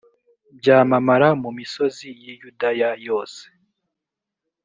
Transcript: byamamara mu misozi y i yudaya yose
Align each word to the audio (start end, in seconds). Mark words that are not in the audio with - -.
byamamara 0.57 1.27
mu 1.41 1.49
misozi 1.57 2.07
y 2.21 2.23
i 2.31 2.33
yudaya 2.41 2.89
yose 3.07 3.43